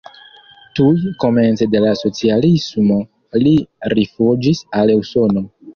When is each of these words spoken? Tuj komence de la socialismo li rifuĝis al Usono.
Tuj 0.79 0.93
komence 1.25 1.67
de 1.75 1.83
la 1.85 1.93
socialismo 2.01 2.99
li 3.45 3.55
rifuĝis 3.97 4.69
al 4.83 4.99
Usono. 5.01 5.51